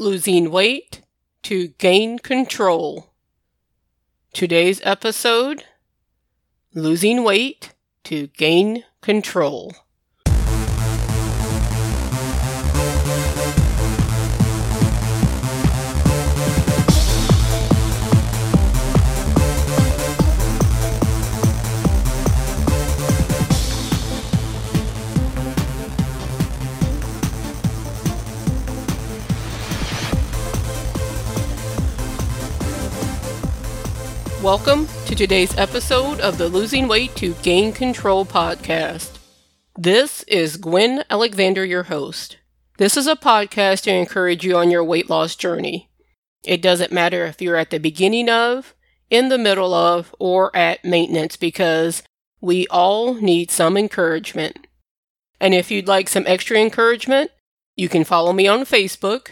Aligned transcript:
losing 0.00 0.50
weight 0.50 1.02
to 1.42 1.68
gain 1.76 2.18
control. 2.18 3.12
Today's 4.32 4.80
episode 4.82 5.64
losing 6.74 7.22
weight 7.22 7.74
to 8.04 8.28
gain 8.28 8.84
control. 9.02 9.74
Welcome 34.50 34.88
to 35.06 35.14
today's 35.14 35.56
episode 35.56 36.18
of 36.18 36.36
the 36.36 36.48
Losing 36.48 36.88
Weight 36.88 37.14
to 37.14 37.34
Gain 37.34 37.72
Control 37.72 38.26
podcast. 38.26 39.18
This 39.78 40.24
is 40.24 40.56
Gwen 40.56 41.04
Alexander, 41.08 41.64
your 41.64 41.84
host. 41.84 42.36
This 42.76 42.96
is 42.96 43.06
a 43.06 43.14
podcast 43.14 43.82
to 43.82 43.92
encourage 43.92 44.44
you 44.44 44.56
on 44.56 44.68
your 44.68 44.82
weight 44.82 45.08
loss 45.08 45.36
journey. 45.36 45.88
It 46.42 46.60
doesn't 46.60 46.90
matter 46.90 47.26
if 47.26 47.40
you're 47.40 47.54
at 47.54 47.70
the 47.70 47.78
beginning 47.78 48.28
of, 48.28 48.74
in 49.08 49.28
the 49.28 49.38
middle 49.38 49.72
of, 49.72 50.12
or 50.18 50.54
at 50.56 50.84
maintenance 50.84 51.36
because 51.36 52.02
we 52.40 52.66
all 52.66 53.14
need 53.14 53.52
some 53.52 53.76
encouragement. 53.76 54.66
And 55.38 55.54
if 55.54 55.70
you'd 55.70 55.86
like 55.86 56.08
some 56.08 56.24
extra 56.26 56.58
encouragement, 56.58 57.30
you 57.76 57.88
can 57.88 58.02
follow 58.02 58.32
me 58.32 58.48
on 58.48 58.62
Facebook. 58.62 59.28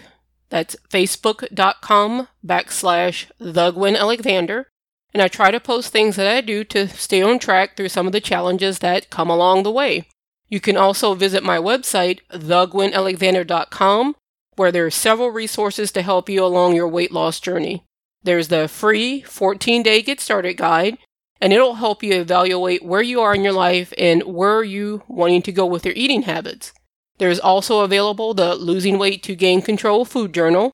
That's 0.48 0.76
facebook.com 0.88 2.28
backslash 2.46 3.26
the 3.40 3.72
Gwen 3.72 3.96
Alexander 3.96 4.67
and 5.12 5.22
I 5.22 5.28
try 5.28 5.50
to 5.50 5.60
post 5.60 5.92
things 5.92 6.16
that 6.16 6.26
I 6.26 6.40
do 6.40 6.64
to 6.64 6.88
stay 6.88 7.22
on 7.22 7.38
track 7.38 7.76
through 7.76 7.88
some 7.88 8.06
of 8.06 8.12
the 8.12 8.20
challenges 8.20 8.80
that 8.80 9.10
come 9.10 9.30
along 9.30 9.62
the 9.62 9.70
way. 9.70 10.06
You 10.48 10.60
can 10.60 10.76
also 10.76 11.14
visit 11.14 11.42
my 11.42 11.58
website, 11.58 12.20
thegwenalexander.com, 12.32 14.16
where 14.56 14.72
there 14.72 14.86
are 14.86 14.90
several 14.90 15.30
resources 15.30 15.92
to 15.92 16.02
help 16.02 16.28
you 16.28 16.44
along 16.44 16.74
your 16.74 16.88
weight 16.88 17.12
loss 17.12 17.40
journey. 17.40 17.84
There's 18.22 18.48
the 18.48 18.68
free 18.68 19.22
14 19.22 19.82
day 19.82 20.02
Get 20.02 20.20
Started 20.20 20.54
guide, 20.56 20.98
and 21.40 21.52
it'll 21.52 21.74
help 21.74 22.02
you 22.02 22.14
evaluate 22.14 22.84
where 22.84 23.02
you 23.02 23.20
are 23.20 23.34
in 23.34 23.44
your 23.44 23.52
life 23.52 23.92
and 23.96 24.22
where 24.22 24.62
you 24.62 25.02
wanting 25.06 25.42
to 25.42 25.52
go 25.52 25.66
with 25.66 25.84
your 25.84 25.94
eating 25.94 26.22
habits. 26.22 26.72
There's 27.18 27.40
also 27.40 27.80
available 27.80 28.34
the 28.34 28.54
Losing 28.54 28.98
Weight 28.98 29.22
to 29.24 29.34
Gain 29.34 29.62
Control 29.62 30.04
food 30.04 30.32
journal, 30.32 30.72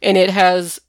and 0.00 0.16
it 0.16 0.30
has 0.30 0.80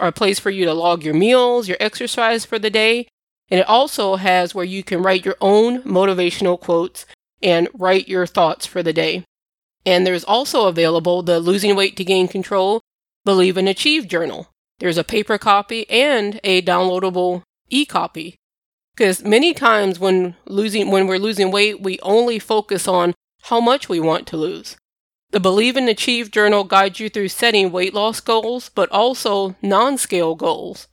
a 0.00 0.12
place 0.12 0.38
for 0.38 0.50
you 0.50 0.64
to 0.64 0.74
log 0.74 1.04
your 1.04 1.14
meals, 1.14 1.68
your 1.68 1.76
exercise 1.80 2.44
for 2.44 2.58
the 2.58 2.70
day. 2.70 3.08
And 3.50 3.60
it 3.60 3.68
also 3.68 4.16
has 4.16 4.54
where 4.54 4.64
you 4.64 4.82
can 4.82 5.02
write 5.02 5.24
your 5.24 5.36
own 5.40 5.82
motivational 5.82 6.58
quotes 6.58 7.04
and 7.42 7.68
write 7.74 8.08
your 8.08 8.26
thoughts 8.26 8.66
for 8.66 8.82
the 8.82 8.92
day. 8.92 9.24
And 9.84 10.06
there's 10.06 10.24
also 10.24 10.66
available 10.66 11.22
the 11.22 11.40
Losing 11.40 11.74
Weight 11.76 11.96
to 11.96 12.04
Gain 12.04 12.28
Control 12.28 12.80
Believe 13.24 13.56
and 13.56 13.68
Achieve 13.68 14.08
journal. 14.08 14.48
There's 14.78 14.98
a 14.98 15.04
paper 15.04 15.38
copy 15.38 15.88
and 15.90 16.40
a 16.44 16.62
downloadable 16.62 17.42
e-copy. 17.68 18.36
Because 18.94 19.24
many 19.24 19.54
times 19.54 19.98
when 19.98 20.36
losing 20.46 20.90
when 20.90 21.06
we're 21.06 21.18
losing 21.18 21.50
weight, 21.50 21.80
we 21.80 21.98
only 22.00 22.38
focus 22.38 22.86
on 22.86 23.14
how 23.44 23.60
much 23.60 23.88
we 23.88 23.98
want 24.00 24.26
to 24.28 24.36
lose. 24.36 24.76
The 25.32 25.40
Believe 25.40 25.78
and 25.78 25.88
Achieve 25.88 26.30
journal 26.30 26.62
guides 26.62 27.00
you 27.00 27.08
through 27.08 27.28
setting 27.28 27.72
weight 27.72 27.94
loss 27.94 28.20
goals, 28.20 28.68
but 28.68 28.90
also 28.92 29.56
non 29.62 29.96
scale 29.96 30.34
goals. 30.34 30.88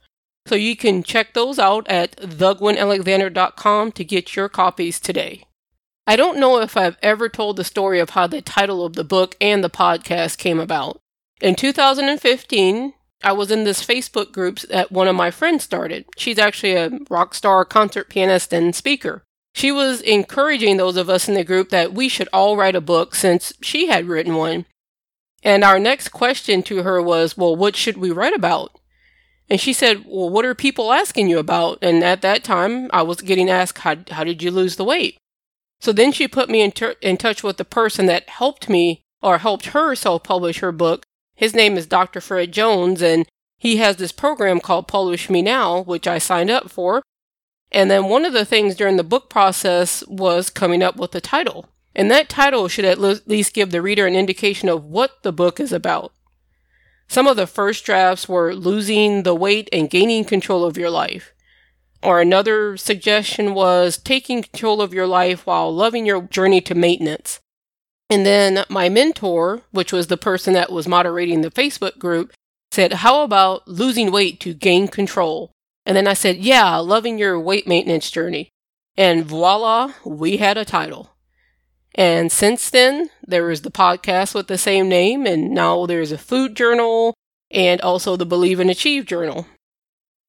So 0.46 0.54
you 0.54 0.76
can 0.76 1.02
check 1.02 1.34
those 1.34 1.58
out 1.58 1.86
at 1.88 2.16
thegwenalexander.com 2.16 3.92
to 3.92 4.04
get 4.04 4.34
your 4.34 4.48
copies 4.48 4.98
today. 4.98 5.44
I 6.06 6.16
don't 6.16 6.38
know 6.38 6.58
if 6.58 6.74
I've 6.74 6.96
ever 7.02 7.28
told 7.28 7.56
the 7.56 7.64
story 7.64 8.00
of 8.00 8.10
how 8.10 8.26
the 8.26 8.40
title 8.40 8.82
of 8.82 8.94
the 8.94 9.04
book 9.04 9.36
and 9.42 9.62
the 9.62 9.68
podcast 9.68 10.38
came 10.38 10.58
about. 10.58 10.98
In 11.42 11.54
2015, 11.54 12.94
I 13.22 13.32
was 13.32 13.50
in 13.50 13.64
this 13.64 13.84
Facebook 13.84 14.32
group 14.32 14.60
that 14.60 14.90
one 14.90 15.06
of 15.06 15.14
my 15.14 15.30
friends 15.30 15.64
started. 15.64 16.06
She's 16.16 16.38
actually 16.38 16.76
a 16.76 16.98
rock 17.10 17.34
star 17.34 17.66
concert 17.66 18.08
pianist 18.08 18.54
and 18.54 18.74
speaker. 18.74 19.22
She 19.60 19.70
was 19.70 20.00
encouraging 20.00 20.78
those 20.78 20.96
of 20.96 21.10
us 21.10 21.28
in 21.28 21.34
the 21.34 21.44
group 21.44 21.68
that 21.68 21.92
we 21.92 22.08
should 22.08 22.30
all 22.32 22.56
write 22.56 22.74
a 22.74 22.80
book 22.80 23.14
since 23.14 23.52
she 23.60 23.88
had 23.88 24.08
written 24.08 24.36
one. 24.36 24.64
And 25.42 25.62
our 25.62 25.78
next 25.78 26.08
question 26.08 26.62
to 26.62 26.82
her 26.82 27.02
was, 27.02 27.36
Well, 27.36 27.54
what 27.54 27.76
should 27.76 27.98
we 27.98 28.10
write 28.10 28.34
about? 28.34 28.74
And 29.50 29.60
she 29.60 29.74
said, 29.74 30.06
Well, 30.06 30.30
what 30.30 30.46
are 30.46 30.54
people 30.54 30.94
asking 30.94 31.28
you 31.28 31.38
about? 31.38 31.76
And 31.82 32.02
at 32.02 32.22
that 32.22 32.42
time, 32.42 32.88
I 32.90 33.02
was 33.02 33.20
getting 33.20 33.50
asked, 33.50 33.80
How, 33.80 33.96
how 34.10 34.24
did 34.24 34.42
you 34.42 34.50
lose 34.50 34.76
the 34.76 34.84
weight? 34.84 35.18
So 35.78 35.92
then 35.92 36.10
she 36.10 36.26
put 36.26 36.48
me 36.48 36.62
in, 36.62 36.72
ter- 36.72 36.96
in 37.02 37.18
touch 37.18 37.42
with 37.42 37.58
the 37.58 37.64
person 37.66 38.06
that 38.06 38.30
helped 38.30 38.70
me 38.70 39.02
or 39.20 39.36
helped 39.36 39.66
her 39.66 39.94
self 39.94 40.22
publish 40.22 40.60
her 40.60 40.72
book. 40.72 41.04
His 41.34 41.54
name 41.54 41.76
is 41.76 41.84
Dr. 41.84 42.22
Fred 42.22 42.52
Jones, 42.52 43.02
and 43.02 43.26
he 43.58 43.76
has 43.76 43.96
this 43.96 44.10
program 44.10 44.60
called 44.60 44.88
Publish 44.88 45.28
Me 45.28 45.42
Now, 45.42 45.82
which 45.82 46.08
I 46.08 46.16
signed 46.16 46.48
up 46.48 46.70
for. 46.70 47.02
And 47.72 47.90
then 47.90 48.04
one 48.04 48.24
of 48.24 48.32
the 48.32 48.44
things 48.44 48.74
during 48.74 48.96
the 48.96 49.04
book 49.04 49.30
process 49.30 50.04
was 50.08 50.50
coming 50.50 50.82
up 50.82 50.96
with 50.96 51.14
a 51.14 51.20
title. 51.20 51.68
And 51.94 52.10
that 52.10 52.28
title 52.28 52.68
should 52.68 52.84
at 52.84 52.98
least 52.98 53.54
give 53.54 53.70
the 53.70 53.82
reader 53.82 54.06
an 54.06 54.14
indication 54.14 54.68
of 54.68 54.84
what 54.84 55.22
the 55.22 55.32
book 55.32 55.60
is 55.60 55.72
about. 55.72 56.12
Some 57.08 57.26
of 57.26 57.36
the 57.36 57.46
first 57.46 57.84
drafts 57.84 58.28
were 58.28 58.54
losing 58.54 59.24
the 59.24 59.34
weight 59.34 59.68
and 59.72 59.90
gaining 59.90 60.24
control 60.24 60.64
of 60.64 60.78
your 60.78 60.90
life. 60.90 61.32
Or 62.02 62.20
another 62.20 62.76
suggestion 62.76 63.52
was 63.52 63.98
taking 63.98 64.42
control 64.42 64.80
of 64.80 64.94
your 64.94 65.06
life 65.06 65.46
while 65.46 65.74
loving 65.74 66.06
your 66.06 66.22
journey 66.22 66.60
to 66.62 66.74
maintenance. 66.74 67.40
And 68.08 68.24
then 68.24 68.64
my 68.68 68.88
mentor, 68.88 69.62
which 69.70 69.92
was 69.92 70.06
the 70.06 70.16
person 70.16 70.54
that 70.54 70.72
was 70.72 70.88
moderating 70.88 71.42
the 71.42 71.50
Facebook 71.50 71.98
group, 71.98 72.32
said, 72.70 72.94
How 72.94 73.22
about 73.22 73.68
losing 73.68 74.10
weight 74.10 74.40
to 74.40 74.54
gain 74.54 74.88
control? 74.88 75.52
And 75.86 75.96
then 75.96 76.06
I 76.06 76.14
said, 76.14 76.38
Yeah, 76.38 76.76
loving 76.76 77.18
your 77.18 77.38
weight 77.38 77.66
maintenance 77.66 78.10
journey. 78.10 78.50
And 78.96 79.24
voila, 79.24 79.94
we 80.04 80.38
had 80.38 80.58
a 80.58 80.64
title. 80.64 81.16
And 81.94 82.30
since 82.30 82.70
then, 82.70 83.10
there 83.26 83.50
is 83.50 83.62
the 83.62 83.70
podcast 83.70 84.34
with 84.34 84.46
the 84.46 84.58
same 84.58 84.88
name, 84.88 85.26
and 85.26 85.50
now 85.50 85.86
there's 85.86 86.12
a 86.12 86.18
food 86.18 86.56
journal 86.56 87.14
and 87.50 87.80
also 87.80 88.16
the 88.16 88.26
Believe 88.26 88.60
and 88.60 88.70
Achieve 88.70 89.06
journal. 89.06 89.46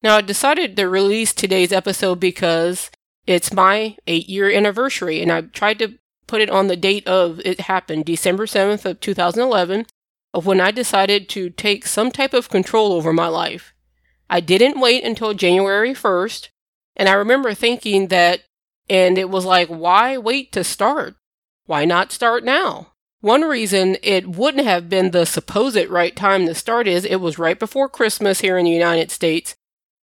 Now, 0.02 0.16
I 0.16 0.20
decided 0.22 0.76
to 0.76 0.88
release 0.88 1.32
today's 1.32 1.72
episode 1.72 2.18
because 2.18 2.90
it's 3.26 3.52
my 3.52 3.96
eight 4.06 4.28
year 4.28 4.50
anniversary, 4.50 5.22
and 5.22 5.30
I 5.30 5.42
tried 5.42 5.78
to 5.78 5.98
put 6.26 6.40
it 6.40 6.50
on 6.50 6.66
the 6.66 6.76
date 6.76 7.06
of 7.06 7.40
it 7.44 7.60
happened, 7.60 8.04
December 8.04 8.46
7th 8.46 8.84
of 8.84 9.00
2011, 9.00 9.86
of 10.34 10.46
when 10.46 10.60
I 10.60 10.70
decided 10.72 11.28
to 11.30 11.50
take 11.50 11.86
some 11.86 12.10
type 12.10 12.34
of 12.34 12.48
control 12.48 12.92
over 12.92 13.12
my 13.12 13.28
life. 13.28 13.72
I 14.32 14.40
didn't 14.40 14.80
wait 14.80 15.04
until 15.04 15.34
January 15.34 15.92
1st. 15.92 16.48
And 16.96 17.06
I 17.06 17.12
remember 17.12 17.52
thinking 17.52 18.08
that, 18.08 18.40
and 18.88 19.18
it 19.18 19.28
was 19.28 19.44
like, 19.44 19.68
why 19.68 20.16
wait 20.16 20.52
to 20.52 20.64
start? 20.64 21.16
Why 21.66 21.84
not 21.84 22.12
start 22.12 22.42
now? 22.42 22.94
One 23.20 23.42
reason 23.42 23.98
it 24.02 24.26
wouldn't 24.26 24.64
have 24.64 24.88
been 24.88 25.10
the 25.10 25.26
supposed 25.26 25.86
right 25.90 26.16
time 26.16 26.46
to 26.46 26.54
start 26.54 26.88
is 26.88 27.04
it 27.04 27.16
was 27.16 27.38
right 27.38 27.58
before 27.58 27.90
Christmas 27.90 28.40
here 28.40 28.56
in 28.56 28.64
the 28.64 28.70
United 28.70 29.10
States. 29.10 29.54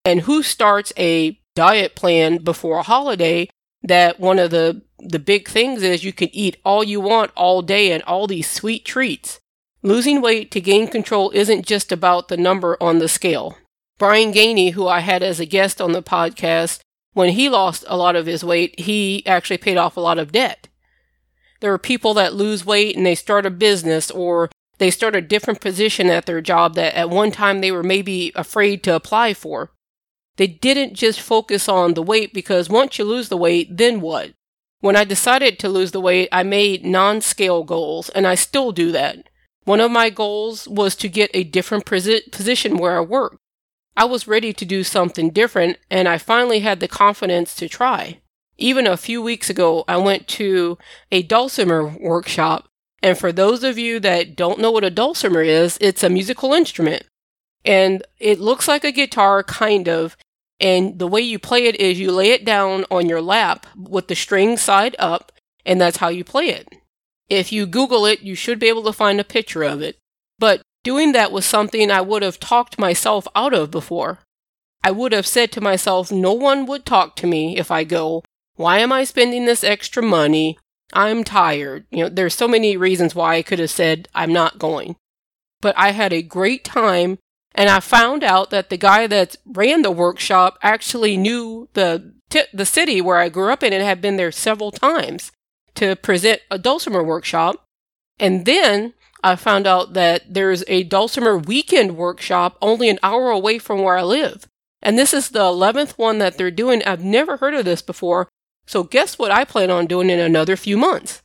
And 0.06 0.22
who 0.22 0.44
starts 0.44 0.94
a 0.96 1.40
diet 1.56 1.96
plan 1.96 2.38
before 2.38 2.78
a 2.78 2.84
holiday 2.84 3.50
that 3.82 4.20
one 4.20 4.38
of 4.38 4.52
the 4.52 4.84
the 5.00 5.20
big 5.20 5.48
things 5.48 5.82
is 5.82 6.04
you 6.04 6.14
can 6.14 6.30
eat 6.34 6.58
all 6.64 6.84
you 6.84 7.02
want 7.02 7.32
all 7.36 7.64
day 7.64 7.92
and 7.92 8.04
all 8.04 8.28
these 8.28 8.50
sweet 8.50 8.86
treats. 8.86 9.40
Losing 9.82 10.22
weight 10.22 10.52
to 10.52 10.62
gain 10.62 10.88
control 10.88 11.32
isn't 11.32 11.66
just 11.66 11.92
about 11.92 12.28
the 12.28 12.38
number 12.38 12.78
on 12.80 13.00
the 13.00 13.08
scale. 13.08 13.58
Brian 14.00 14.34
Gainey, 14.34 14.72
who 14.72 14.88
I 14.88 15.02
had 15.02 15.22
as 15.22 15.42
a 15.42 15.46
guest 15.46 15.82
on 15.82 15.92
the 15.92 16.02
podcast, 16.02 16.80
when 17.12 17.32
he 17.34 17.50
lost 17.50 17.84
a 17.86 17.98
lot 17.98 18.16
of 18.16 18.28
his 18.28 18.46
weight, 18.46 18.80
he 18.80 19.26
actually 19.28 19.58
paid 19.58 19.76
off 19.76 19.98
a 19.98 20.00
lot 20.00 20.18
of 20.18 20.32
debt. 20.32 20.70
There 21.60 21.74
are 21.74 21.78
people 21.78 22.14
that 22.14 22.34
lose 22.34 22.66
weight 22.66 22.96
and 22.96 23.06
they 23.06 23.14
start 23.16 23.46
a 23.46 23.52
business 23.52 24.10
or 24.10 24.50
they 24.78 24.90
start 24.90 25.18
a 25.18 25.22
different 25.22 25.60
position 25.60 26.08
at 26.08 26.26
their 26.26 26.40
job 26.40 26.76
that 26.76 26.96
at 26.96 27.10
one 27.10 27.32
time 27.32 27.60
they 27.60 27.74
were 27.74 27.84
maybe 27.84 28.32
afraid 28.36 28.84
to 28.84 28.96
apply 28.96 29.34
for. 29.34 29.72
They 30.38 30.48
didn't 30.48 30.94
just 30.94 31.20
focus 31.20 31.68
on 31.68 31.94
the 31.94 32.02
weight 32.02 32.34
because 32.34 32.70
once 32.70 32.98
you 32.98 33.04
lose 33.04 33.28
the 33.28 33.36
weight, 33.36 33.76
then 33.76 34.00
what? 34.00 34.32
When 34.80 34.96
I 34.96 35.04
decided 35.04 35.60
to 35.60 35.68
lose 35.68 35.92
the 35.92 36.00
weight, 36.00 36.30
I 36.32 36.44
made 36.44 36.86
non 36.86 37.20
scale 37.20 37.66
goals, 37.66 38.08
and 38.08 38.26
I 38.26 38.36
still 38.36 38.72
do 38.72 38.94
that. 38.94 39.28
One 39.66 39.82
of 39.82 39.92
my 39.92 40.10
goals 40.10 40.70
was 40.70 40.96
to 40.96 41.10
get 41.10 41.30
a 41.34 41.44
different 41.44 41.86
position 41.86 42.78
where 42.78 42.98
I 42.98 43.02
work. 43.02 43.38
I 44.00 44.06
was 44.06 44.30
ready 44.30 44.54
to 44.54 44.64
do 44.64 44.86
something 44.86 45.30
different, 45.30 45.78
and 45.92 46.08
I 46.08 46.18
finally 46.18 46.62
had 46.62 46.80
the 46.80 46.88
confidence 46.88 47.54
to 47.56 47.68
try. 47.68 48.22
Even 48.58 48.88
a 48.88 48.96
few 48.96 49.22
weeks 49.22 49.50
ago, 49.50 49.84
I 49.90 49.98
went 49.98 50.26
to 50.30 50.78
a 51.12 51.22
dulcimer 51.22 51.86
workshop, 52.00 52.70
And 53.02 53.18
for 53.18 53.32
those 53.32 53.64
of 53.64 53.78
you 53.78 54.00
that 54.02 54.36
don't 54.36 54.60
know 54.60 54.72
what 54.72 54.84
a 54.84 54.90
dulcimer 54.90 55.42
is, 55.42 55.78
it's 55.80 56.04
a 56.04 56.10
musical 56.10 56.54
instrument. 56.54 57.04
And 57.64 58.04
it 58.20 58.40
looks 58.40 58.68
like 58.68 58.84
a 58.84 58.92
guitar, 58.92 59.44
kind 59.44 59.88
of. 59.88 60.18
And 60.60 61.00
the 61.00 61.08
way 61.08 61.22
you 61.22 61.40
play 61.40 61.66
it 61.66 61.80
is 61.80 62.00
you 62.00 62.12
lay 62.12 62.32
it 62.32 62.44
down 62.44 62.86
on 62.92 63.08
your 63.08 63.22
lap 63.22 63.66
with 63.78 64.08
the 64.08 64.16
string 64.16 64.58
side 64.58 64.96
up, 65.00 65.32
and 65.66 65.80
that's 65.80 65.98
how 65.98 66.10
you 66.10 66.24
play 66.24 66.50
it. 66.50 66.68
If 67.30 67.52
you 67.52 67.66
Google 67.66 68.06
it, 68.06 68.22
you 68.22 68.36
should 68.36 68.60
be 68.60 68.68
able 68.68 68.84
to 68.84 68.94
find 68.94 69.20
a 69.20 69.24
picture 69.24 69.64
of 69.64 69.82
it. 69.82 69.98
But 70.38 70.62
doing 70.84 71.12
that 71.14 71.32
was 71.32 71.46
something 71.46 71.92
I 71.92 72.02
would 72.02 72.22
have 72.22 72.40
talked 72.40 72.80
myself 72.80 73.28
out 73.36 73.54
of 73.54 73.72
before. 73.72 74.20
I 74.84 74.92
would 74.92 75.12
have 75.12 75.28
said 75.28 75.52
to 75.54 75.62
myself, 75.62 76.12
no 76.12 76.34
one 76.34 76.66
would 76.66 76.86
talk 76.86 77.16
to 77.18 77.28
me 77.28 77.58
if 77.58 77.70
I 77.70 77.84
go. 77.84 78.24
Why 78.56 78.80
am 78.80 78.92
I 78.92 79.04
spending 79.04 79.46
this 79.46 79.64
extra 79.64 80.02
money? 80.02 80.58
I'm 80.94 81.24
tired. 81.24 81.86
You 81.92 82.04
know, 82.04 82.10
there's 82.10 82.34
so 82.34 82.48
many 82.48 82.78
reasons 82.78 83.14
why 83.14 83.36
I 83.36 83.42
could 83.42 83.60
have 83.60 83.70
said 83.70 84.08
I'm 84.16 84.34
not 84.34 84.60
going. 84.60 84.96
But 85.62 85.78
I 85.78 85.92
had 85.92 86.14
a 86.14 86.22
great 86.22 86.64
time 86.64 87.20
and 87.54 87.70
I 87.70 87.80
found 87.80 88.24
out 88.24 88.52
that 88.52 88.70
the 88.70 88.78
guy 88.78 89.08
that 89.08 89.36
ran 89.46 89.82
the 89.82 89.92
workshop 89.92 90.58
actually 90.64 91.18
knew 91.18 91.68
the 91.74 92.14
t- 92.30 92.44
the 92.54 92.66
city 92.66 93.02
where 93.02 93.18
I 93.18 93.30
grew 93.30 93.52
up 93.52 93.64
in 93.64 93.74
and 93.74 93.84
had 93.84 94.02
been 94.02 94.18
there 94.18 94.32
several 94.32 94.72
times 94.72 95.32
to 95.76 95.96
present 95.96 96.42
a 96.50 96.58
dulcimer 96.58 97.04
workshop. 97.04 97.66
And 98.20 98.46
then 98.46 98.94
I 99.24 99.36
found 99.36 99.68
out 99.68 99.94
that 99.94 100.34
there's 100.34 100.64
a 100.68 100.84
dulcimer 100.84 101.38
weekend 101.38 101.98
workshop 101.98 102.58
only 102.62 102.90
an 102.90 103.00
hour 103.04 103.30
away 103.30 103.60
from 103.60 103.82
where 103.82 103.98
I 103.98 104.04
live. 104.04 104.48
And 104.82 104.98
this 104.98 105.14
is 105.14 105.30
the 105.30 105.40
11th 105.40 105.98
one 105.98 106.20
that 106.20 106.38
they're 106.38 106.52
doing. 106.52 106.82
I've 106.84 107.04
never 107.04 107.38
heard 107.38 107.54
of 107.54 107.66
this 107.66 107.82
before. 107.82 108.30
So 108.66 108.84
guess 108.84 109.20
what 109.20 109.32
I 109.32 109.44
plan 109.44 109.72
on 109.72 109.88
doing 109.88 110.10
in 110.10 110.20
another 110.20 110.56
few 110.56 110.78
months? 110.78 111.22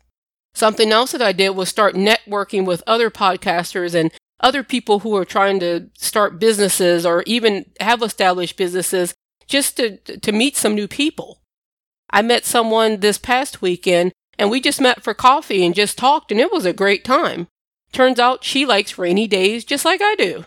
Something 0.54 0.92
else 0.92 1.12
that 1.12 1.22
I 1.22 1.32
did 1.32 1.50
was 1.50 1.68
start 1.68 1.94
networking 1.94 2.64
with 2.64 2.82
other 2.86 3.10
podcasters 3.10 3.94
and 3.94 4.12
other 4.40 4.62
people 4.62 5.00
who 5.00 5.16
are 5.16 5.24
trying 5.24 5.60
to 5.60 5.88
start 5.96 6.40
businesses 6.40 7.06
or 7.06 7.22
even 7.26 7.66
have 7.80 8.02
established 8.02 8.56
businesses 8.56 9.14
just 9.46 9.76
to, 9.76 9.98
to 9.98 10.32
meet 10.32 10.56
some 10.56 10.74
new 10.74 10.88
people. 10.88 11.40
I 12.10 12.22
met 12.22 12.44
someone 12.44 13.00
this 13.00 13.18
past 13.18 13.62
weekend 13.62 14.12
and 14.38 14.50
we 14.50 14.60
just 14.60 14.80
met 14.80 15.02
for 15.02 15.14
coffee 15.14 15.64
and 15.64 15.74
just 15.74 15.98
talked 15.98 16.30
and 16.30 16.40
it 16.40 16.52
was 16.52 16.64
a 16.64 16.72
great 16.72 17.04
time. 17.04 17.48
Turns 17.94 18.18
out 18.18 18.44
she 18.44 18.66
likes 18.66 18.98
rainy 18.98 19.26
days 19.26 19.64
just 19.64 19.86
like 19.86 20.02
I 20.02 20.14
do. 20.16 20.44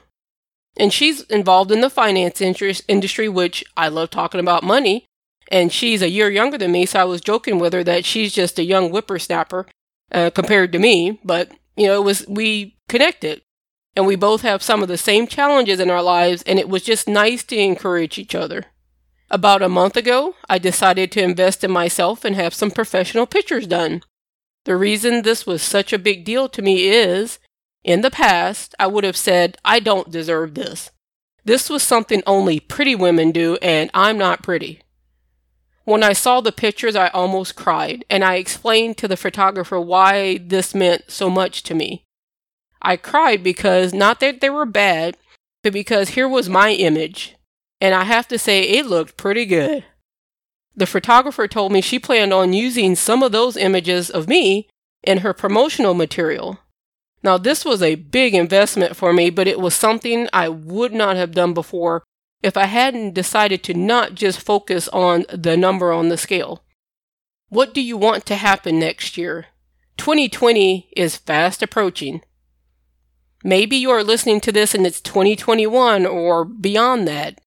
And 0.79 0.93
she's 0.93 1.21
involved 1.21 1.71
in 1.71 1.81
the 1.81 1.89
finance 1.89 2.39
interest 2.41 2.83
industry, 2.87 3.27
which 3.27 3.63
I 3.75 3.87
love 3.87 4.11
talking 4.11 4.39
about 4.39 4.61
money 4.63 5.07
and 5.49 5.71
she's 5.71 6.01
a 6.01 6.09
year 6.09 6.29
younger 6.29 6.57
than 6.57 6.71
me, 6.71 6.85
so 6.85 6.99
I 6.99 7.05
was 7.05 7.21
joking 7.21 7.59
with 7.59 7.73
her 7.73 7.83
that 7.83 8.05
she's 8.05 8.33
just 8.33 8.59
a 8.59 8.63
young 8.63 8.89
whippersnapper 8.89 9.67
uh, 10.11 10.29
compared 10.31 10.71
to 10.73 10.79
me. 10.79 11.19
But 11.23 11.51
you 11.75 11.87
know, 11.87 12.01
it 12.01 12.05
was 12.05 12.25
we 12.27 12.77
connected, 12.89 13.41
and 13.95 14.05
we 14.05 14.15
both 14.15 14.41
have 14.41 14.63
some 14.63 14.81
of 14.81 14.87
the 14.87 14.97
same 14.97 15.27
challenges 15.27 15.79
in 15.79 15.89
our 15.89 16.03
lives, 16.03 16.43
and 16.43 16.59
it 16.59 16.69
was 16.69 16.83
just 16.83 17.07
nice 17.07 17.43
to 17.45 17.57
encourage 17.57 18.17
each 18.17 18.35
other. 18.35 18.65
About 19.29 19.61
a 19.61 19.69
month 19.69 19.97
ago, 19.97 20.35
I 20.49 20.57
decided 20.57 21.11
to 21.11 21.23
invest 21.23 21.63
in 21.63 21.71
myself 21.71 22.23
and 22.23 22.35
have 22.35 22.53
some 22.53 22.71
professional 22.71 23.25
pictures 23.25 23.67
done. 23.67 24.01
The 24.67 24.75
reason 24.75 25.21
this 25.21 25.45
was 25.45 25.63
such 25.63 25.93
a 25.93 25.97
big 25.97 26.25
deal 26.25 26.49
to 26.49 26.61
me 26.61 26.89
is, 26.89 27.39
in 27.85 28.01
the 28.01 28.11
past, 28.11 28.75
I 28.77 28.87
would 28.87 29.05
have 29.05 29.15
said, 29.15 29.57
I 29.63 29.79
don't 29.79 30.11
deserve 30.11 30.55
this. 30.55 30.91
This 31.45 31.69
was 31.69 31.81
something 31.81 32.21
only 32.27 32.59
pretty 32.59 32.93
women 32.93 33.31
do, 33.31 33.55
and 33.61 33.89
I'm 33.93 34.17
not 34.17 34.43
pretty. 34.43 34.81
When 35.85 36.03
I 36.03 36.11
saw 36.11 36.41
the 36.41 36.51
pictures, 36.51 36.97
I 36.97 37.07
almost 37.07 37.55
cried, 37.55 38.03
and 38.09 38.25
I 38.25 38.35
explained 38.35 38.97
to 38.97 39.07
the 39.07 39.15
photographer 39.15 39.79
why 39.79 40.37
this 40.39 40.75
meant 40.75 41.03
so 41.07 41.29
much 41.29 41.63
to 41.63 41.73
me. 41.73 42.03
I 42.81 42.97
cried 42.97 43.43
because 43.43 43.93
not 43.93 44.19
that 44.19 44.41
they 44.41 44.49
were 44.49 44.65
bad, 44.65 45.15
but 45.63 45.71
because 45.71 46.09
here 46.09 46.27
was 46.27 46.49
my 46.49 46.73
image, 46.73 47.37
and 47.79 47.95
I 47.95 48.03
have 48.03 48.27
to 48.27 48.37
say 48.37 48.63
it 48.63 48.85
looked 48.85 49.15
pretty 49.15 49.45
good. 49.45 49.85
The 50.77 50.85
photographer 50.85 51.47
told 51.47 51.71
me 51.71 51.81
she 51.81 51.97
planned 51.97 52.31
on 52.31 52.53
using 52.53 52.95
some 52.95 53.23
of 53.23 53.31
those 53.31 53.57
images 53.57 54.11
of 54.11 54.27
me 54.27 54.69
in 55.03 55.19
her 55.19 55.33
promotional 55.33 55.95
material. 55.95 56.59
Now, 57.23 57.39
this 57.39 57.65
was 57.65 57.81
a 57.81 57.95
big 57.95 58.35
investment 58.35 58.95
for 58.95 59.11
me, 59.11 59.31
but 59.31 59.47
it 59.47 59.59
was 59.59 59.73
something 59.73 60.29
I 60.31 60.49
would 60.49 60.93
not 60.93 61.15
have 61.15 61.31
done 61.31 61.55
before 61.55 62.03
if 62.43 62.55
I 62.55 62.65
hadn't 62.65 63.15
decided 63.15 63.63
to 63.63 63.73
not 63.73 64.13
just 64.13 64.39
focus 64.39 64.87
on 64.89 65.25
the 65.33 65.57
number 65.57 65.91
on 65.91 66.09
the 66.09 66.17
scale. 66.17 66.63
What 67.49 67.73
do 67.73 67.81
you 67.81 67.97
want 67.97 68.27
to 68.27 68.35
happen 68.35 68.77
next 68.77 69.17
year? 69.17 69.47
2020 69.97 70.89
is 70.95 71.17
fast 71.17 71.63
approaching. 71.63 72.21
Maybe 73.43 73.77
you 73.77 73.89
are 73.89 74.03
listening 74.03 74.41
to 74.41 74.51
this 74.51 74.75
and 74.75 74.85
it's 74.85 75.01
2021 75.01 76.05
or 76.05 76.45
beyond 76.45 77.07
that. 77.07 77.41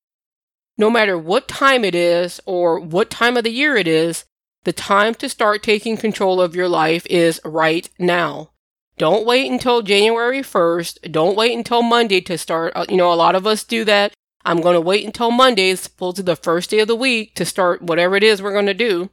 No 0.80 0.88
matter 0.88 1.18
what 1.18 1.46
time 1.46 1.84
it 1.84 1.94
is 1.94 2.40
or 2.46 2.80
what 2.80 3.10
time 3.10 3.36
of 3.36 3.44
the 3.44 3.50
year 3.50 3.76
it 3.76 3.86
is, 3.86 4.24
the 4.64 4.72
time 4.72 5.12
to 5.16 5.28
start 5.28 5.62
taking 5.62 5.98
control 5.98 6.40
of 6.40 6.56
your 6.56 6.70
life 6.70 7.06
is 7.10 7.38
right 7.44 7.86
now. 7.98 8.52
Don't 8.96 9.26
wait 9.26 9.50
until 9.50 9.82
January 9.82 10.40
1st. 10.40 11.12
Don't 11.12 11.36
wait 11.36 11.54
until 11.54 11.82
Monday 11.82 12.22
to 12.22 12.38
start. 12.38 12.72
Uh, 12.74 12.86
you 12.88 12.96
know, 12.96 13.12
a 13.12 13.14
lot 13.14 13.34
of 13.34 13.46
us 13.46 13.62
do 13.62 13.84
that. 13.84 14.14
I'm 14.42 14.62
going 14.62 14.72
to 14.72 14.80
wait 14.80 15.04
until 15.04 15.30
Monday, 15.30 15.74
supposedly 15.74 16.32
the 16.32 16.34
first 16.34 16.70
day 16.70 16.78
of 16.78 16.88
the 16.88 16.96
week, 16.96 17.34
to 17.34 17.44
start 17.44 17.82
whatever 17.82 18.16
it 18.16 18.22
is 18.22 18.40
we're 18.40 18.54
going 18.54 18.64
to 18.64 18.72
do. 18.72 19.10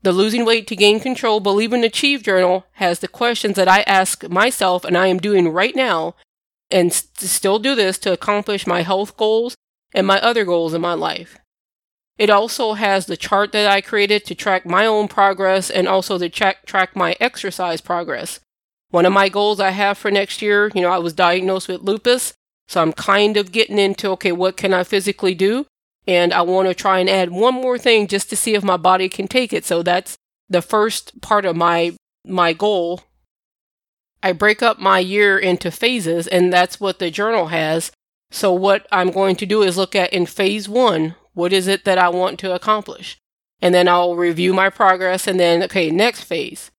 The 0.00 0.12
Losing 0.12 0.46
Weight 0.46 0.66
to 0.68 0.76
Gain 0.76 0.98
Control 0.98 1.40
Believe 1.40 1.74
and 1.74 1.84
Achieve 1.84 2.22
journal 2.22 2.64
has 2.76 3.00
the 3.00 3.06
questions 3.06 3.56
that 3.56 3.68
I 3.68 3.82
ask 3.82 4.26
myself 4.30 4.82
and 4.82 4.96
I 4.96 5.08
am 5.08 5.18
doing 5.18 5.50
right 5.50 5.76
now 5.76 6.14
and 6.70 6.90
st- 6.90 7.28
still 7.28 7.58
do 7.58 7.74
this 7.74 7.98
to 7.98 8.14
accomplish 8.14 8.66
my 8.66 8.80
health 8.80 9.18
goals 9.18 9.56
and 9.94 10.06
my 10.06 10.20
other 10.20 10.44
goals 10.44 10.74
in 10.74 10.80
my 10.80 10.94
life. 10.94 11.38
It 12.18 12.30
also 12.30 12.74
has 12.74 13.06
the 13.06 13.16
chart 13.16 13.52
that 13.52 13.70
I 13.70 13.80
created 13.80 14.24
to 14.26 14.34
track 14.34 14.66
my 14.66 14.86
own 14.86 15.08
progress 15.08 15.70
and 15.70 15.88
also 15.88 16.18
to 16.18 16.28
track, 16.28 16.66
track 16.66 16.94
my 16.94 17.16
exercise 17.20 17.80
progress. 17.80 18.40
One 18.90 19.06
of 19.06 19.12
my 19.12 19.28
goals 19.28 19.60
I 19.60 19.70
have 19.70 19.96
for 19.96 20.10
next 20.10 20.42
year, 20.42 20.70
you 20.74 20.82
know, 20.82 20.90
I 20.90 20.98
was 20.98 21.14
diagnosed 21.14 21.68
with 21.68 21.80
lupus 21.80 22.34
so 22.72 22.80
I'm 22.80 22.94
kind 22.94 23.36
of 23.36 23.52
getting 23.52 23.78
into 23.78 24.08
okay, 24.12 24.32
what 24.32 24.56
can 24.56 24.72
I 24.72 24.82
physically 24.82 25.34
do? 25.34 25.66
And 26.06 26.32
I 26.32 26.40
want 26.40 26.68
to 26.68 26.74
try 26.74 27.00
and 27.00 27.08
add 27.08 27.30
one 27.30 27.52
more 27.52 27.76
thing 27.76 28.06
just 28.06 28.30
to 28.30 28.36
see 28.36 28.54
if 28.54 28.64
my 28.64 28.78
body 28.78 29.10
can 29.10 29.28
take 29.28 29.52
it. 29.52 29.66
So 29.66 29.82
that's 29.82 30.16
the 30.48 30.62
first 30.62 31.20
part 31.20 31.44
of 31.44 31.54
my 31.54 31.94
my 32.24 32.54
goal. 32.54 33.02
I 34.22 34.32
break 34.32 34.62
up 34.62 34.78
my 34.78 35.00
year 35.00 35.38
into 35.38 35.70
phases 35.70 36.26
and 36.26 36.50
that's 36.50 36.80
what 36.80 36.98
the 36.98 37.10
journal 37.10 37.48
has. 37.48 37.92
So 38.32 38.50
what 38.52 38.86
I'm 38.90 39.10
going 39.10 39.36
to 39.36 39.46
do 39.46 39.62
is 39.62 39.76
look 39.76 39.94
at 39.94 40.12
in 40.12 40.24
phase 40.24 40.66
1, 40.66 41.14
what 41.34 41.52
is 41.52 41.68
it 41.68 41.84
that 41.84 41.98
I 41.98 42.08
want 42.08 42.38
to 42.40 42.54
accomplish? 42.54 43.18
And 43.60 43.74
then 43.74 43.86
I'll 43.86 44.16
review 44.16 44.54
my 44.54 44.70
progress 44.70 45.26
and 45.26 45.38
then 45.38 45.62
okay, 45.64 45.90
next 45.90 46.24
phase. 46.24 46.70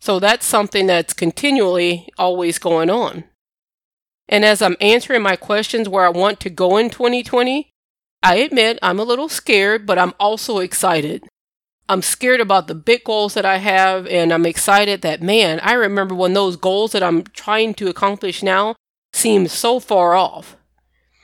So 0.00 0.18
that's 0.18 0.44
something 0.44 0.88
that's 0.88 1.12
continually 1.12 2.08
always 2.18 2.58
going 2.58 2.90
on. 2.90 3.24
And 4.28 4.44
as 4.44 4.60
I'm 4.60 4.76
answering 4.80 5.22
my 5.22 5.36
questions 5.36 5.88
where 5.88 6.04
I 6.04 6.10
want 6.10 6.40
to 6.40 6.50
go 6.50 6.76
in 6.76 6.90
2020, 6.90 7.70
I 8.22 8.36
admit 8.36 8.80
I'm 8.82 8.98
a 8.98 9.04
little 9.04 9.28
scared, 9.28 9.86
but 9.86 9.98
I'm 9.98 10.14
also 10.18 10.58
excited. 10.58 11.24
I'm 11.88 12.02
scared 12.02 12.40
about 12.40 12.66
the 12.66 12.74
big 12.74 13.04
goals 13.04 13.34
that 13.34 13.46
I 13.46 13.58
have, 13.58 14.06
and 14.08 14.32
I'm 14.32 14.44
excited 14.44 15.00
that, 15.02 15.22
man, 15.22 15.60
I 15.60 15.72
remember 15.72 16.14
when 16.14 16.34
those 16.34 16.56
goals 16.56 16.92
that 16.92 17.02
I'm 17.04 17.22
trying 17.22 17.72
to 17.74 17.88
accomplish 17.88 18.42
now 18.42 18.74
seem 19.12 19.46
so 19.46 19.80
far 19.80 20.14
off. 20.14 20.56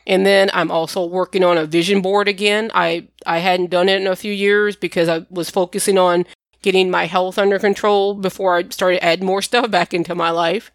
And 0.07 0.27
then 0.27 0.51
I'm 0.53 0.71
also 0.71 1.05
working 1.05 1.43
on 1.43 1.57
a 1.57 1.67
vision 1.67 2.03
board 2.03 2.29
again. 2.29 2.71
I, 2.75 3.09
I 3.25 3.39
hadn't 3.39 3.71
done 3.71 3.89
it 3.89 4.01
in 4.01 4.07
a 4.07 4.17
few 4.17 4.33
years 4.33 4.77
because 4.77 5.09
I 5.09 5.27
was 5.31 5.51
focusing 5.51 5.99
on 5.99 6.27
getting 6.63 6.91
my 6.91 7.07
health 7.07 7.39
under 7.39 7.59
control 7.59 8.15
before 8.15 8.57
I 8.57 8.69
started 8.69 9.05
adding 9.05 9.27
more 9.27 9.43
stuff 9.43 9.71
back 9.71 9.95
into 9.95 10.15
my 10.15 10.31
life. 10.31 10.71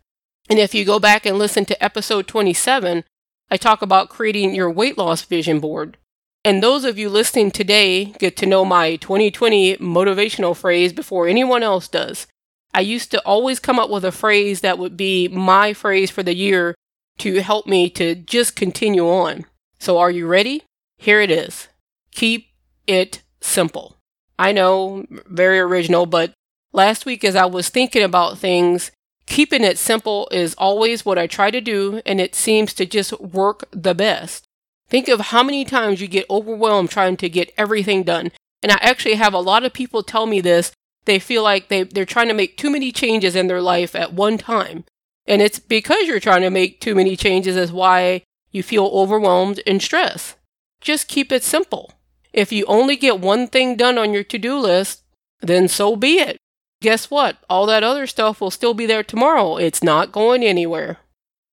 And 0.49 0.57
if 0.57 0.73
you 0.73 0.83
go 0.83 0.99
back 0.99 1.25
and 1.25 1.37
listen 1.37 1.65
to 1.65 1.83
episode 1.83 2.27
27, 2.27 3.03
I 3.51 3.57
talk 3.57 3.81
about 3.81 4.09
creating 4.09 4.55
your 4.55 4.69
weight 4.69 4.97
loss 4.97 5.21
vision 5.21 5.59
board. 5.59 5.97
And 6.43 6.63
those 6.63 6.85
of 6.85 6.97
you 6.97 7.09
listening 7.09 7.51
today 7.51 8.05
get 8.05 8.37
to 8.37 8.45
know 8.45 8.65
my 8.65 8.95
2020 8.95 9.77
motivational 9.77 10.55
phrase 10.55 10.93
before 10.93 11.27
anyone 11.27 11.63
else 11.63 11.87
does. 11.87 12.27
I 12.73 12.81
used 12.81 13.11
to 13.11 13.21
always 13.21 13.59
come 13.59 13.77
up 13.77 13.89
with 13.89 14.05
a 14.05 14.11
phrase 14.11 14.61
that 14.61 14.79
would 14.79 14.95
be 14.95 15.27
my 15.27 15.73
phrase 15.73 16.09
for 16.09 16.23
the 16.23 16.35
year 16.35 16.75
to 17.19 17.41
help 17.41 17.67
me 17.67 17.89
to 17.91 18.15
just 18.15 18.55
continue 18.55 19.07
on. 19.07 19.45
So 19.79 19.97
are 19.97 20.11
you 20.11 20.27
ready? 20.27 20.63
Here 20.97 21.21
it 21.21 21.31
is. 21.31 21.67
Keep 22.11 22.47
it 22.87 23.21
simple. 23.41 23.97
I 24.37 24.51
know, 24.51 25.05
very 25.09 25.59
original, 25.59 26.05
but 26.05 26.33
last 26.73 27.05
week 27.05 27.23
as 27.23 27.35
I 27.35 27.45
was 27.45 27.69
thinking 27.69 28.03
about 28.03 28.37
things, 28.37 28.91
Keeping 29.29 29.63
it 29.63 29.77
simple 29.77 30.27
is 30.31 30.55
always 30.55 31.05
what 31.05 31.19
I 31.19 31.27
try 31.27 31.51
to 31.51 31.61
do, 31.61 32.01
and 32.03 32.19
it 32.19 32.33
seems 32.33 32.73
to 32.73 32.85
just 32.85 33.17
work 33.21 33.63
the 33.71 33.93
best. 33.93 34.43
Think 34.89 35.07
of 35.07 35.19
how 35.19 35.43
many 35.43 35.63
times 35.63 36.01
you 36.01 36.07
get 36.07 36.25
overwhelmed 36.31 36.89
trying 36.89 37.15
to 37.17 37.29
get 37.29 37.53
everything 37.55 38.01
done. 38.01 38.31
And 38.63 38.71
I 38.71 38.79
actually 38.81 39.13
have 39.13 39.35
a 39.35 39.39
lot 39.39 39.63
of 39.63 39.71
people 39.71 40.01
tell 40.01 40.25
me 40.25 40.41
this 40.41 40.71
they 41.05 41.19
feel 41.19 41.43
like 41.43 41.69
they, 41.69 41.83
they're 41.83 42.05
trying 42.05 42.27
to 42.27 42.33
make 42.33 42.57
too 42.57 42.71
many 42.71 42.91
changes 42.91 43.35
in 43.35 43.47
their 43.47 43.61
life 43.61 43.95
at 43.95 44.13
one 44.13 44.37
time. 44.39 44.83
And 45.29 45.43
it's 45.43 45.59
because 45.59 46.07
you're 46.07 46.19
trying 46.19 46.41
to 46.41 46.49
make 46.49 46.81
too 46.81 46.95
many 46.95 47.15
changes 47.15 47.55
is 47.55 47.71
why 47.71 48.23
you 48.49 48.63
feel 48.63 48.87
overwhelmed 48.87 49.61
and 49.67 49.79
stressed. 49.79 50.35
Just 50.81 51.07
keep 51.07 51.31
it 51.31 51.43
simple. 51.43 51.93
If 52.33 52.51
you 52.51 52.65
only 52.65 52.95
get 52.95 53.19
one 53.19 53.47
thing 53.47 53.75
done 53.75 53.99
on 53.99 54.11
your 54.11 54.23
to 54.23 54.39
do 54.39 54.57
list, 54.57 55.03
then 55.39 55.67
so 55.67 55.95
be 55.95 56.15
it. 56.15 56.37
Guess 56.81 57.11
what? 57.11 57.37
All 57.47 57.67
that 57.67 57.83
other 57.83 58.07
stuff 58.07 58.41
will 58.41 58.49
still 58.49 58.73
be 58.73 58.87
there 58.87 59.03
tomorrow. 59.03 59.57
It's 59.57 59.83
not 59.83 60.11
going 60.11 60.43
anywhere. 60.43 60.97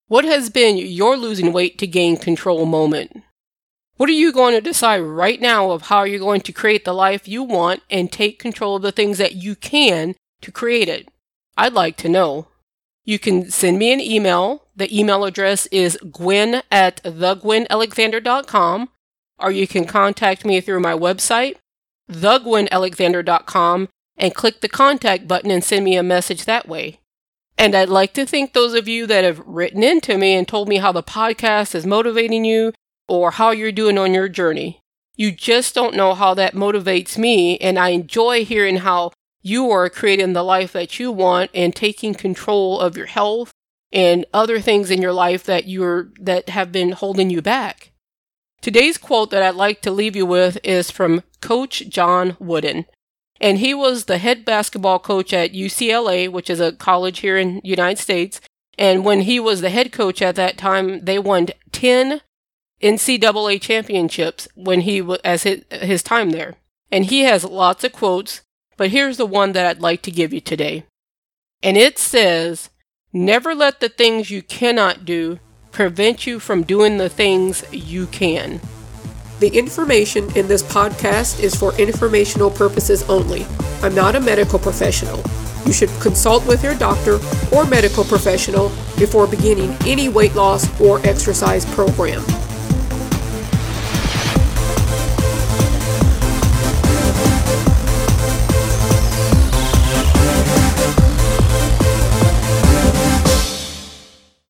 What 0.08 0.24
has 0.24 0.48
been 0.48 0.78
your 0.78 1.18
losing 1.18 1.52
weight 1.52 1.78
to 1.78 1.86
gain 1.86 2.16
control 2.16 2.64
moment? 2.64 3.24
What 3.96 4.08
are 4.08 4.12
you 4.12 4.32
going 4.32 4.54
to 4.54 4.60
decide 4.62 5.00
right 5.00 5.40
now 5.40 5.70
of 5.70 5.82
how 5.82 6.04
you're 6.04 6.18
going 6.18 6.42
to 6.42 6.52
create 6.52 6.86
the 6.86 6.94
life 6.94 7.28
you 7.28 7.42
want 7.42 7.82
and 7.90 8.10
take 8.10 8.38
control 8.38 8.76
of 8.76 8.82
the 8.82 8.92
things 8.92 9.18
that 9.18 9.34
you 9.34 9.54
can 9.54 10.14
to 10.40 10.50
create 10.50 10.88
it? 10.88 11.08
I'd 11.58 11.74
like 11.74 11.96
to 11.98 12.08
know. 12.08 12.48
You 13.06 13.18
can 13.20 13.50
send 13.50 13.78
me 13.78 13.92
an 13.92 14.00
email. 14.00 14.64
The 14.74 14.94
email 14.94 15.24
address 15.24 15.66
is 15.66 15.96
gwen 16.10 16.62
at 16.70 17.02
thegwenalexander.com, 17.04 18.88
or 19.38 19.50
you 19.50 19.66
can 19.66 19.86
contact 19.86 20.44
me 20.44 20.60
through 20.60 20.80
my 20.80 20.92
website, 20.92 21.56
thegwenalexander.com, 22.10 23.88
and 24.18 24.34
click 24.34 24.60
the 24.60 24.68
contact 24.68 25.28
button 25.28 25.50
and 25.50 25.62
send 25.62 25.84
me 25.84 25.96
a 25.96 26.02
message 26.02 26.44
that 26.44 26.68
way. 26.68 26.98
And 27.56 27.74
I'd 27.74 27.88
like 27.88 28.12
to 28.14 28.26
thank 28.26 28.52
those 28.52 28.74
of 28.74 28.88
you 28.88 29.06
that 29.06 29.24
have 29.24 29.38
written 29.46 29.82
into 29.82 30.18
me 30.18 30.34
and 30.34 30.46
told 30.46 30.68
me 30.68 30.76
how 30.76 30.92
the 30.92 31.02
podcast 31.02 31.74
is 31.74 31.86
motivating 31.86 32.44
you 32.44 32.72
or 33.08 33.30
how 33.30 33.50
you're 33.50 33.72
doing 33.72 33.96
on 33.96 34.12
your 34.12 34.28
journey. 34.28 34.80
You 35.14 35.32
just 35.32 35.74
don't 35.74 35.94
know 35.94 36.14
how 36.14 36.34
that 36.34 36.54
motivates 36.54 37.16
me, 37.16 37.56
and 37.58 37.78
I 37.78 37.90
enjoy 37.90 38.44
hearing 38.44 38.78
how 38.78 39.12
you 39.46 39.70
are 39.70 39.88
creating 39.88 40.32
the 40.32 40.42
life 40.42 40.72
that 40.72 40.98
you 40.98 41.12
want 41.12 41.50
and 41.54 41.74
taking 41.74 42.14
control 42.14 42.80
of 42.80 42.96
your 42.96 43.06
health 43.06 43.52
and 43.92 44.26
other 44.34 44.60
things 44.60 44.90
in 44.90 45.00
your 45.00 45.12
life 45.12 45.44
that 45.44 45.68
you're 45.68 46.08
that 46.18 46.48
have 46.48 46.72
been 46.72 46.90
holding 46.92 47.30
you 47.30 47.40
back. 47.40 47.92
Today's 48.60 48.98
quote 48.98 49.30
that 49.30 49.44
I'd 49.44 49.54
like 49.54 49.80
to 49.82 49.92
leave 49.92 50.16
you 50.16 50.26
with 50.26 50.58
is 50.64 50.90
from 50.90 51.22
Coach 51.40 51.88
John 51.88 52.36
Wooden. 52.40 52.86
And 53.40 53.58
he 53.58 53.72
was 53.72 54.06
the 54.06 54.18
head 54.18 54.44
basketball 54.44 54.98
coach 54.98 55.32
at 55.32 55.52
UCLA, 55.52 56.28
which 56.28 56.50
is 56.50 56.58
a 56.58 56.72
college 56.72 57.20
here 57.20 57.36
in 57.36 57.60
United 57.62 58.00
States. 58.00 58.40
And 58.76 59.04
when 59.04 59.20
he 59.20 59.38
was 59.38 59.60
the 59.60 59.70
head 59.70 59.92
coach 59.92 60.20
at 60.22 60.34
that 60.36 60.58
time, 60.58 61.04
they 61.04 61.20
won 61.20 61.48
10 61.70 62.20
NCAA 62.82 63.60
championships 63.60 64.48
when 64.56 64.80
he 64.80 65.00
was 65.00 65.20
as 65.22 65.44
his 65.44 66.02
time 66.02 66.30
there. 66.30 66.54
And 66.90 67.04
he 67.04 67.20
has 67.20 67.44
lots 67.44 67.84
of 67.84 67.92
quotes, 67.92 68.40
but 68.76 68.90
here's 68.90 69.16
the 69.16 69.26
one 69.26 69.52
that 69.52 69.66
I'd 69.66 69.80
like 69.80 70.02
to 70.02 70.10
give 70.10 70.32
you 70.32 70.40
today. 70.40 70.84
And 71.62 71.76
it 71.76 71.98
says, 71.98 72.70
Never 73.12 73.54
let 73.54 73.80
the 73.80 73.88
things 73.88 74.30
you 74.30 74.42
cannot 74.42 75.04
do 75.04 75.38
prevent 75.72 76.26
you 76.26 76.38
from 76.38 76.62
doing 76.62 76.96
the 76.98 77.08
things 77.08 77.64
you 77.72 78.06
can. 78.06 78.60
The 79.40 79.48
information 79.48 80.34
in 80.36 80.48
this 80.48 80.62
podcast 80.62 81.42
is 81.42 81.54
for 81.54 81.74
informational 81.78 82.50
purposes 82.50 83.02
only. 83.08 83.46
I'm 83.82 83.94
not 83.94 84.16
a 84.16 84.20
medical 84.20 84.58
professional. 84.58 85.22
You 85.66 85.72
should 85.72 85.90
consult 86.00 86.46
with 86.46 86.62
your 86.62 86.74
doctor 86.74 87.18
or 87.54 87.66
medical 87.66 88.04
professional 88.04 88.68
before 88.98 89.26
beginning 89.26 89.76
any 89.84 90.08
weight 90.08 90.34
loss 90.34 90.80
or 90.80 91.04
exercise 91.06 91.64
program. 91.74 92.24